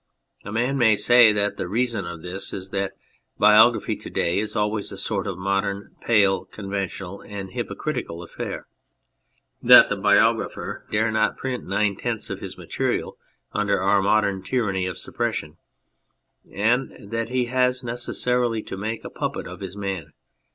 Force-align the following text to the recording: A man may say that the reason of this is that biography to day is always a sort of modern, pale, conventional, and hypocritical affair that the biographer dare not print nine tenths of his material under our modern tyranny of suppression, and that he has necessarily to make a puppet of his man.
A 0.43 0.51
man 0.51 0.79
may 0.79 0.95
say 0.95 1.31
that 1.31 1.57
the 1.57 1.67
reason 1.67 2.07
of 2.07 2.23
this 2.23 2.53
is 2.53 2.71
that 2.71 2.93
biography 3.37 3.95
to 3.97 4.09
day 4.09 4.39
is 4.39 4.55
always 4.55 4.91
a 4.91 4.97
sort 4.97 5.27
of 5.27 5.37
modern, 5.37 5.95
pale, 6.01 6.45
conventional, 6.45 7.21
and 7.21 7.51
hypocritical 7.51 8.23
affair 8.23 8.65
that 9.61 9.89
the 9.89 9.95
biographer 9.95 10.87
dare 10.91 11.11
not 11.11 11.37
print 11.37 11.67
nine 11.67 11.95
tenths 11.97 12.31
of 12.31 12.39
his 12.39 12.57
material 12.57 13.19
under 13.53 13.79
our 13.79 14.01
modern 14.01 14.41
tyranny 14.41 14.87
of 14.87 14.97
suppression, 14.97 15.57
and 16.51 17.11
that 17.11 17.29
he 17.29 17.45
has 17.45 17.83
necessarily 17.83 18.63
to 18.63 18.75
make 18.75 19.03
a 19.05 19.09
puppet 19.11 19.45
of 19.45 19.59
his 19.59 19.77
man. 19.77 20.13